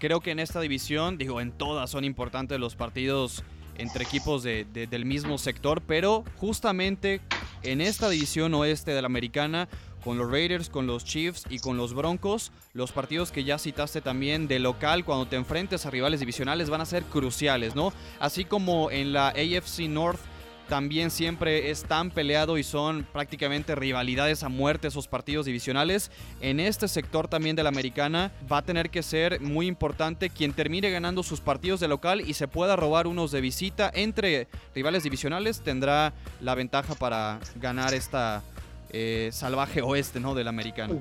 [0.00, 3.44] creo que en esta división, digo, en todas son importantes los partidos
[3.78, 7.20] entre equipos del mismo sector, pero justamente
[7.62, 9.68] en esta división oeste de la americana
[10.02, 12.50] con los Raiders, con los Chiefs y con los Broncos.
[12.72, 16.80] Los partidos que ya citaste también de local, cuando te enfrentes a rivales divisionales, van
[16.80, 17.92] a ser cruciales, ¿no?
[18.18, 20.20] Así como en la AFC North
[20.68, 26.10] también siempre es tan peleado y son prácticamente rivalidades a muerte esos partidos divisionales.
[26.40, 30.52] En este sector también de la americana va a tener que ser muy importante quien
[30.52, 35.02] termine ganando sus partidos de local y se pueda robar unos de visita entre rivales
[35.02, 38.42] divisionales tendrá la ventaja para ganar esta
[38.90, 40.34] eh, salvaje oeste, ¿no?
[40.34, 40.98] Del americano.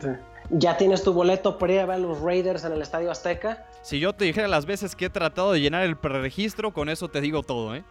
[0.49, 3.65] ¿Ya tienes tu boleto para ver a los Raiders en el Estadio Azteca?
[3.83, 7.09] Si yo te dijera las veces que he tratado de llenar el preregistro, con eso
[7.09, 7.83] te digo todo, ¿eh?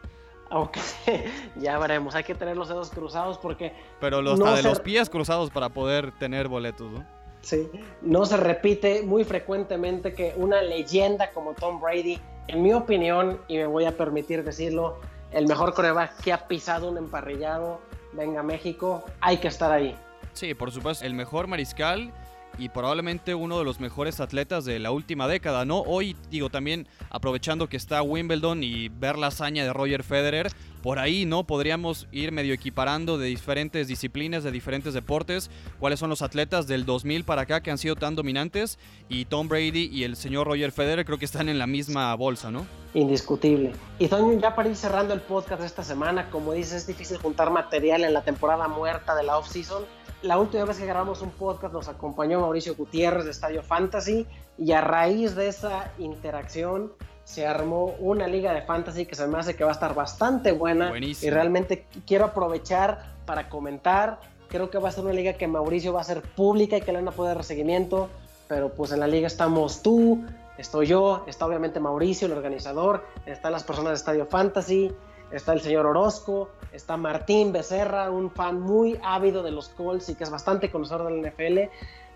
[0.50, 0.78] Ok,
[1.56, 2.14] ya veremos.
[2.14, 3.72] Hay que tener los dedos cruzados porque.
[4.00, 7.04] Pero los, de los pies cruzados para poder tener boletos, ¿no?
[7.42, 7.70] Sí,
[8.02, 13.56] no se repite muy frecuentemente que una leyenda como Tom Brady, en mi opinión, y
[13.56, 14.98] me voy a permitir decirlo,
[15.30, 17.80] el mejor coreback que ha pisado un emparrillado
[18.12, 19.96] venga México, hay que estar ahí.
[20.32, 22.12] Sí, por supuesto, el mejor mariscal
[22.60, 25.80] y probablemente uno de los mejores atletas de la última década, ¿no?
[25.80, 30.50] Hoy, digo, también aprovechando que está Wimbledon y ver la hazaña de Roger Federer,
[30.82, 31.44] por ahí, ¿no?
[31.44, 36.84] Podríamos ir medio equiparando de diferentes disciplinas, de diferentes deportes, cuáles son los atletas del
[36.86, 40.72] 2000 para acá que han sido tan dominantes y Tom Brady y el señor Roger
[40.72, 42.66] Federer creo que están en la misma bolsa, ¿no?
[42.94, 43.72] Indiscutible.
[43.98, 47.18] Y Toño, ya para ir cerrando el podcast de esta semana, como dices, es difícil
[47.18, 49.84] juntar material en la temporada muerta de la off-season.
[50.22, 54.26] La última vez que grabamos un podcast nos acompañó Mauricio Gutiérrez de Estadio Fantasy
[54.59, 56.92] y a raíz de esa interacción
[57.24, 60.52] se armó una liga de fantasy que se me hace que va a estar bastante
[60.52, 60.92] buena.
[60.98, 64.20] Y realmente quiero aprovechar para comentar.
[64.48, 66.92] Creo que va a ser una liga que Mauricio va a hacer pública y que
[66.92, 68.11] le van a poder dar seguimiento.
[68.46, 70.22] Pero pues en la liga estamos tú,
[70.59, 74.92] estoy yo, está obviamente Mauricio, el organizador, están las personas de Estadio Fantasy,
[75.30, 80.14] está el señor Orozco, está Martín Becerra, un fan muy ávido de los Colts y
[80.14, 81.70] que es bastante conocedor del NFL.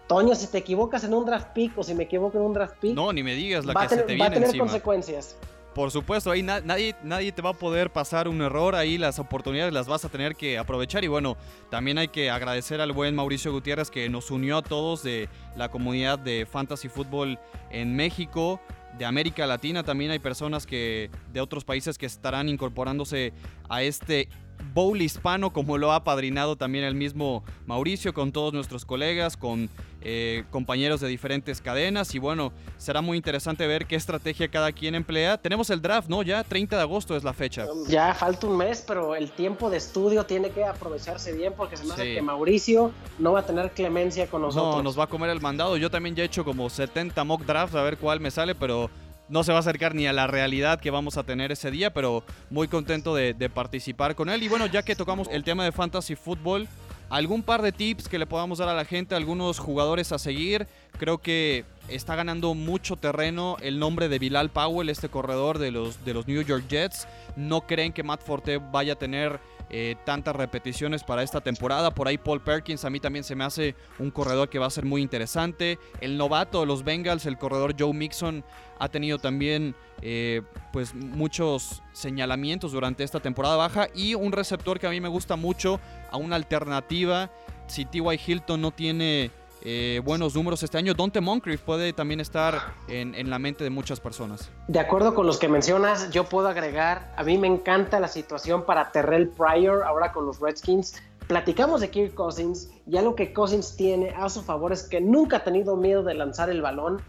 [0.06, 2.76] Toño, si te equivocas en un draft pick o si me equivoco en un draft
[2.80, 2.94] pick.
[2.94, 5.36] No, ni me digas la que se te viene Va a tener consecuencias.
[5.74, 9.72] Por supuesto, ahí nadie, nadie te va a poder pasar un error, ahí las oportunidades
[9.72, 11.36] las vas a tener que aprovechar y bueno,
[11.68, 15.72] también hay que agradecer al buen Mauricio Gutiérrez que nos unió a todos de la
[15.72, 18.60] comunidad de Fantasy Football en México,
[18.98, 23.32] de América Latina, también hay personas que de otros países que estarán incorporándose
[23.68, 24.28] a este
[24.72, 29.68] bowl hispano, como lo ha padrinado también el mismo Mauricio, con todos nuestros colegas, con
[30.04, 32.14] eh, compañeros de diferentes cadenas.
[32.14, 35.38] Y bueno, será muy interesante ver qué estrategia cada quien emplea.
[35.38, 36.22] Tenemos el draft, ¿no?
[36.22, 37.66] Ya 30 de agosto es la fecha.
[37.88, 41.84] Ya falta un mes, pero el tiempo de estudio tiene que aprovecharse bien porque se
[41.84, 44.76] me hace que Mauricio no va a tener clemencia con nosotros.
[44.76, 45.76] No, nos va a comer el mandado.
[45.76, 48.90] Yo también ya he hecho como 70 mock drafts a ver cuál me sale, pero
[49.28, 51.92] no se va a acercar ni a la realidad que vamos a tener ese día,
[51.92, 54.42] pero muy contento de, participar con él.
[54.42, 56.68] Y bueno, ya que tocamos el tema de fantasy fútbol,
[57.14, 60.66] algún par de tips que le podamos dar a la gente, algunos jugadores a seguir.
[60.98, 66.04] Creo que está ganando mucho terreno el nombre de Bilal Powell, este corredor de los,
[66.04, 67.06] de los New York Jets.
[67.36, 69.38] No creen que Matt Forte vaya a tener
[69.70, 71.90] eh, tantas repeticiones para esta temporada.
[71.90, 74.70] Por ahí Paul Perkins a mí también se me hace un corredor que va a
[74.70, 75.78] ser muy interesante.
[76.00, 78.44] El novato de los Bengals, el corredor Joe Mixon,
[78.78, 84.86] ha tenido también eh, pues muchos señalamientos durante esta temporada baja y un receptor que
[84.86, 87.30] a mí me gusta mucho, a una alternativa.
[87.66, 88.20] Si T.Y.
[88.26, 89.30] Hilton no tiene
[89.66, 90.92] eh, buenos números este año.
[90.92, 94.50] Dante Moncrief puede también estar en, la mente de muchas personas.
[94.68, 98.64] De acuerdo con los que mencionas, yo puedo agregar, a mí me encanta la situación
[98.66, 101.02] para Terrell Pryor ahora con los Redskins.
[101.26, 105.38] Platicamos de Kirk Cousins y algo que Cousins tiene a su favor es que nunca
[105.38, 107.00] ha tenido miedo de lanzar el balón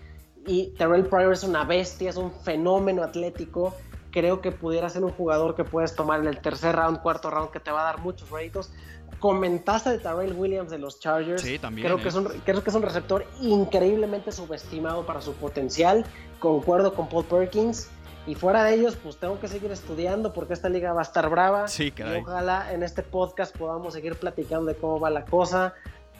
[0.47, 3.75] y Terrell Pryor es una bestia, es un fenómeno atlético.
[4.11, 7.51] Creo que pudiera ser un jugador que puedes tomar en el tercer round, cuarto round,
[7.51, 8.71] que te va a dar muchos réditos
[9.25, 11.41] comentaste de Tyrell Williams de los Chargers.
[11.41, 11.87] Sí, también.
[11.87, 16.05] Creo, que es un, creo que es un receptor increíblemente subestimado para su potencial.
[16.37, 17.89] Concuerdo con Paul Perkins.
[18.27, 21.27] Y fuera de ellos, pues tengo que seguir estudiando porque esta liga va a estar
[21.27, 21.67] brava.
[21.67, 25.73] Sí, Y ojalá en este podcast podamos seguir platicando de cómo va la cosa.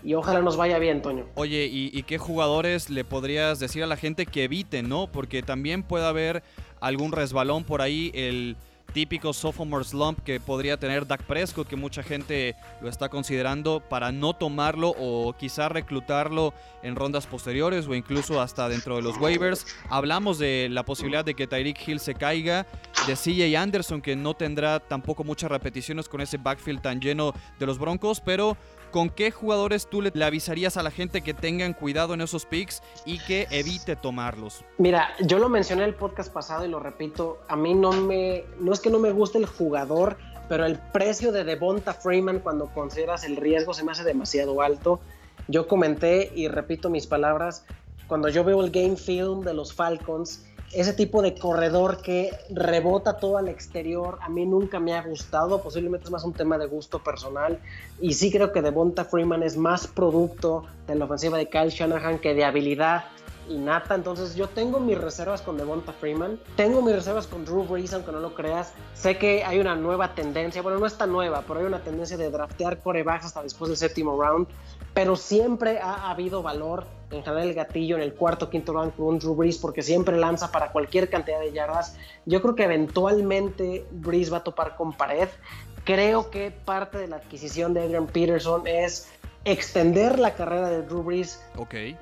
[0.04, 1.28] Y ojalá nos vaya bien, Toño.
[1.36, 5.06] Oye, ¿y, ¿y, qué jugadores le podrías decir a la gente que eviten, no?
[5.12, 6.41] Porque también puede haber
[6.80, 8.10] algún resbalón por ahí.
[8.15, 8.58] El
[8.96, 14.14] típico sophomore slump que podría tener Dak Prescott, que mucha gente lo está considerando para
[14.14, 19.68] no tomarlo o quizá reclutarlo en rondas posteriores o incluso hasta dentro de los waivers.
[19.90, 22.66] Hablamos de la posibilidad de que Tyreek Hill se caiga,
[23.06, 27.66] de CJ Anderson, que no tendrá tampoco muchas repeticiones con ese backfield tan lleno de
[27.66, 28.56] los Broncos, pero
[28.92, 32.82] ¿con qué jugadores tú le, avisarías a la gente que tengan cuidado en esos picks
[33.06, 34.64] y que evite tomarlos?
[34.78, 38.46] Mira, yo lo mencioné en el podcast pasado y lo repito, a mí no me,
[38.86, 40.15] que no me guste el jugador,
[40.48, 45.00] pero el precio de Devonta Freeman cuando consideras el riesgo se me hace demasiado alto.
[45.48, 47.65] Yo comenté y repito mis palabras,
[48.08, 53.17] cuando yo veo el game film de los Falcons, ese tipo de corredor que rebota
[53.17, 56.67] todo al exterior, a mí nunca me ha gustado, posiblemente es más un tema de
[56.67, 57.60] gusto personal,
[58.00, 62.19] y sí creo que Devonta Freeman es más producto de la ofensiva de Kyle Shanahan
[62.19, 63.06] que de habilidad
[63.50, 67.94] innata, entonces yo tengo mis reservas con Devonta Freeman, tengo mis reservas con Drew Brees,
[67.94, 71.44] aunque no lo creas, sé que hay una nueva tendencia, bueno, no es tan nueva,
[71.48, 74.48] pero hay una tendencia de draftear corebacks hasta después del séptimo round,
[74.94, 79.20] pero siempre ha habido valor en jalar el gatillo en el cuarto, quinto round con
[79.20, 81.98] Drew Brees porque siempre lanza para cualquier cantidad de yardas.
[82.26, 85.30] Yo creo que eventualmente Brees va a topar con pared.
[85.84, 89.08] Creo que parte de la adquisición de Adrian Peterson es
[89.46, 91.42] extender la carrera de Drew Brees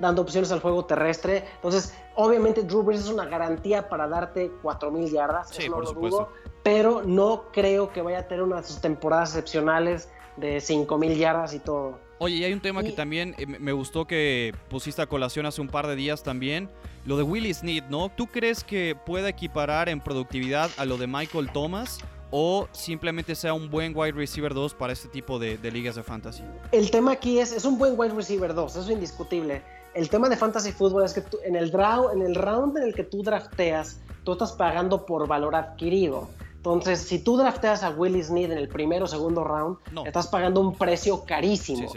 [0.00, 1.44] dando opciones al juego terrestre.
[1.56, 6.32] Entonces, obviamente Drew Brees es una garantía para darte 4.000 yardas, sí, por supuesto.
[6.62, 11.98] pero no creo que vaya a tener unas temporadas excepcionales de 5.000 yardas y todo.
[12.18, 15.60] Oye, y hay un tema que también eh, me gustó que pusiste a colación hace
[15.60, 16.70] un par de días también,
[17.04, 18.08] lo de Willie Snead, ¿no?
[18.08, 21.98] ¿Tú crees que pueda equiparar en productividad a lo de Michael Thomas?
[22.36, 26.42] O simplemente sea un buen wide receiver 2 para este tipo de, ligas de fantasy?
[26.72, 29.62] El tema aquí es, es un buen wide receiver 2, eso es indiscutible.
[29.94, 32.92] El tema de fantasy fútbol es que en, el draw, en el round en el
[32.92, 36.28] que tú drafteas, tú estás pagando por valor adquirido.
[36.56, 40.60] Entonces, si tú drafteas a Willie Snead en el primero o segundo round, estás pagando
[40.60, 41.88] un precio carísimo.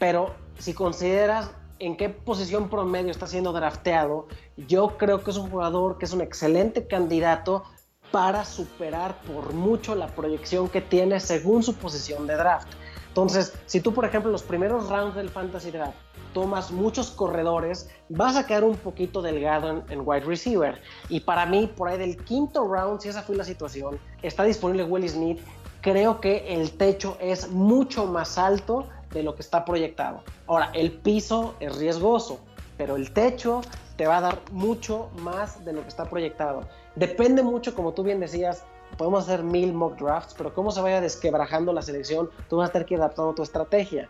[0.00, 5.48] Pero si consideras en qué posición promedio está siendo drafteado, yo creo que es un
[5.48, 7.62] jugador que es un excelente candidato
[8.10, 12.68] para superar por mucho la proyección que tiene según su posición de draft.
[13.08, 15.96] Entonces, si tú, por ejemplo, en los primeros rounds del Fantasy Draft
[16.34, 20.82] tomas muchos corredores, vas a quedar un poquito delgado en, wide receiver.
[21.08, 24.84] Y para mí, por ahí del quinto round, si esa fue la situación, está disponible
[24.84, 25.40] Willie Smith.
[25.80, 30.22] Creo que el techo es mucho más alto de lo que está proyectado.
[30.46, 32.40] Ahora, el piso es riesgoso,
[32.76, 33.62] pero el techo
[33.96, 36.68] te va a dar mucho más de lo que está proyectado.
[36.96, 38.64] Depende mucho, como tú bien decías,
[38.96, 42.72] podemos hacer mil mock drafts, pero cómo se vaya desquebrajando la selección, tú vas a
[42.72, 44.08] tener que adaptar tu estrategia.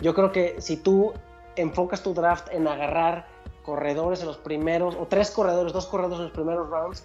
[0.00, 1.14] Yo creo que si tú
[1.54, 3.28] enfocas tu draft en agarrar
[3.62, 7.04] corredores en los primeros, o tres corredores, dos corredores en los primeros rounds,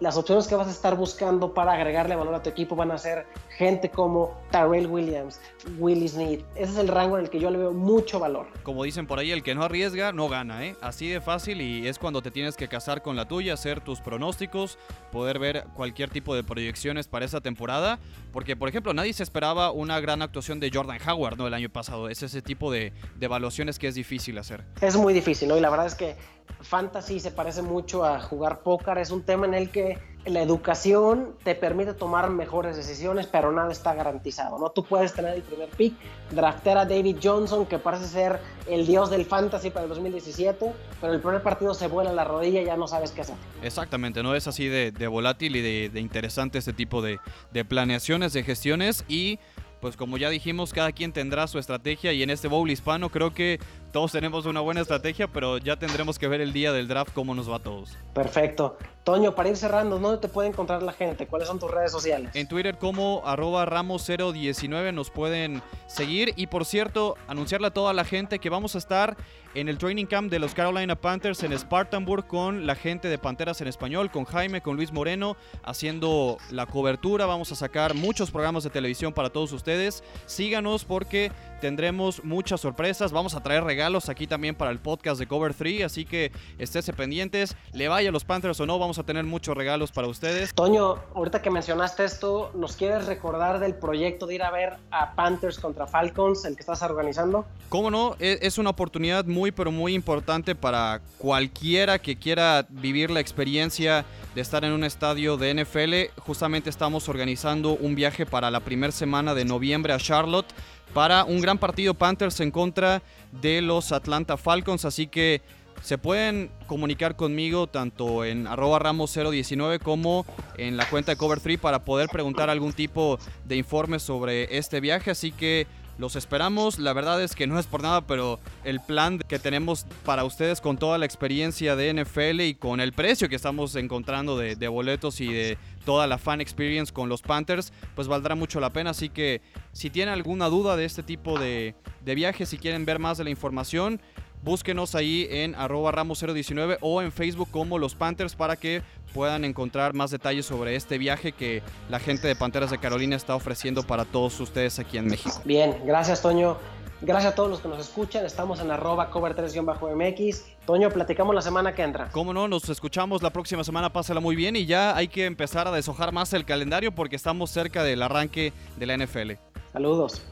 [0.00, 2.98] las opciones que vas a estar buscando para agregarle valor a tu equipo van a
[2.98, 5.40] ser gente como Tyrell Williams,
[5.78, 6.40] Willie Snead.
[6.54, 8.46] Ese es el rango en el que yo le veo mucho valor.
[8.62, 10.76] Como dicen por ahí, el que no arriesga no gana, ¿eh?
[10.82, 14.00] Así de fácil y es cuando te tienes que casar con la tuya, hacer tus
[14.00, 14.78] pronósticos,
[15.10, 17.98] poder ver cualquier tipo de proyecciones para esa temporada.
[18.32, 21.46] Porque, por ejemplo, nadie se esperaba una gran actuación de Jordan Howard, ¿no?
[21.46, 22.10] El año pasado.
[22.10, 24.64] Es ese tipo de, de evaluaciones que es difícil hacer.
[24.82, 25.56] Es muy difícil, ¿no?
[25.56, 26.16] Y la verdad es que
[26.60, 28.98] fantasy se parece mucho a jugar póker.
[28.98, 33.70] Es un tema en el que la educación te permite tomar mejores decisiones, pero nada
[33.70, 34.70] está garantizado, ¿no?
[34.70, 35.94] Tú puedes tener el primer pick,
[36.32, 41.12] draftear a David Johnson, que parece ser el dios del fantasy para el 2017, pero
[41.12, 43.36] el primer partido se vuela la rodilla y ya no sabes qué hacer.
[43.62, 47.20] Exactamente, no es así de, volátil y de, interesante este tipo de,
[47.52, 49.38] de planeaciones, de gestiones y
[49.80, 53.32] pues como ya dijimos, cada quien tendrá su estrategia y en este bowl hispano creo
[53.34, 53.60] que
[53.96, 57.34] todos tenemos una buena estrategia, pero ya tendremos que ver el día del draft cómo
[57.34, 57.96] nos va a todos.
[58.12, 58.76] Perfecto.
[59.04, 61.26] Toño, para ir cerrando, ¿dónde te puede encontrar la gente?
[61.26, 62.32] ¿Cuáles son tus redes sociales?
[62.34, 66.34] En Twitter como arroba ramos019 nos pueden seguir.
[66.36, 69.16] Y por cierto, anunciarle a toda la gente que vamos a estar
[69.54, 73.60] en el training camp de los Carolina Panthers en Spartanburg con la gente de Panteras
[73.62, 77.24] en Español, con Jaime, con Luis Moreno, haciendo la cobertura.
[77.24, 80.04] Vamos a sacar muchos programas de televisión para todos ustedes.
[80.26, 83.12] Síganos porque tendremos muchas sorpresas.
[83.12, 86.92] Vamos a traer regalos aquí también para el podcast de Cover 3, así que estése
[86.92, 87.56] pendientes.
[87.72, 90.54] Le vaya a los Panthers o no, vamos a tener muchos regalos para ustedes.
[90.54, 95.14] Toño, ahorita que mencionaste esto, ¿nos quieres recordar del proyecto de ir a ver a
[95.14, 97.46] Panthers contra Falcons, el que estás organizando?
[97.68, 98.16] ¿Cómo no?
[98.18, 104.04] E, es una oportunidad muy, pero muy importante para cualquiera que quiera vivir la experiencia
[104.34, 106.20] de estar en un estadio de NFL.
[106.20, 110.52] Justamente estamos organizando un viaje para la primera semana de noviembre a Charlotte
[110.96, 113.02] para un gran partido Panthers en contra
[113.42, 114.86] de los Atlanta Falcons.
[114.86, 115.42] Así que
[115.82, 120.24] se pueden comunicar conmigo tanto en arroba ramos019 como
[120.56, 124.80] en la cuenta de Cover 3 para poder preguntar algún tipo de informe sobre este
[124.80, 125.10] viaje.
[125.10, 125.66] Así que
[125.98, 126.78] los esperamos.
[126.78, 130.60] La verdad es que no es por nada, pero el plan que tenemos para ustedes
[130.60, 135.20] con toda la experiencia de NFL y con el precio que estamos encontrando de, boletos
[135.20, 138.90] y de toda la fan experience con los Panthers, pues valdrá mucho la pena.
[138.90, 139.40] Así que
[139.72, 141.74] si tienen alguna duda de este tipo de,
[142.04, 144.00] de viajes, si quieren ver más de la información,
[144.46, 148.80] búsquenos ahí en arroba ramos019 o en Facebook como los Panthers para que
[149.12, 153.34] puedan encontrar más detalles sobre este viaje que la gente de Panteras de Carolina está
[153.34, 155.42] ofreciendo para todos ustedes aquí en México.
[155.44, 156.56] Bien, gracias Toño.
[157.02, 158.24] Gracias a todos los que nos escuchan.
[158.24, 160.44] Estamos en arroba cover3-mx.
[160.64, 162.08] Toño, platicamos la semana que entra.
[162.12, 163.92] Cómo no, nos escuchamos la próxima semana.
[163.92, 167.50] Pásala muy bien y ya hay que empezar a deshojar más el calendario porque estamos
[167.50, 169.32] cerca del arranque de la NFL.
[169.72, 170.22] Saludos.